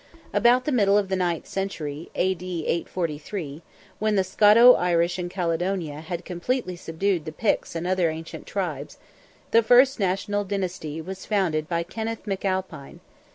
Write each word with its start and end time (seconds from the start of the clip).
About 0.33 0.65
the 0.65 0.71
middle 0.71 0.97
of 0.97 1.09
the 1.09 1.15
ninth 1.15 1.45
century 1.45 2.09
(A.D. 2.15 2.65
843), 2.65 3.61
when 3.99 4.15
the 4.15 4.23
Scoto 4.23 4.73
Irish 4.73 5.19
in 5.19 5.29
Caledonia 5.29 6.01
had 6.01 6.25
completely 6.25 6.75
subdued 6.75 7.25
the 7.25 7.31
Picts 7.31 7.75
and 7.75 7.85
other 7.85 8.09
ancient 8.09 8.47
tribes, 8.47 8.97
the 9.51 9.61
first 9.61 9.99
national 9.99 10.43
dynasty 10.43 11.01
was 11.01 11.27
founded 11.27 11.69
by 11.69 11.83
Kenneth 11.83 12.23
McAlpine. 12.25 12.97